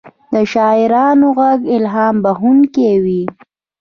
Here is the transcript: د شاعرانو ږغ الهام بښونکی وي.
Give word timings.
د 0.33 0.35
شاعرانو 0.53 1.29
ږغ 1.37 1.59
الهام 1.75 2.15
بښونکی 2.23 2.91
وي. 3.03 3.23